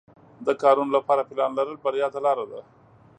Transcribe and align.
د 0.45 0.47
کارونو 0.61 0.91
لپاره 0.97 1.27
پلان 1.29 1.51
لرل 1.57 1.75
بریا 1.83 2.07
ته 2.13 2.19
لار 2.25 2.37
ده. 2.51 2.61